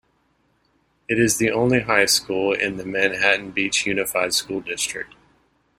[1.07, 5.13] It is the only high school in the Manhattan Beach Unified School District.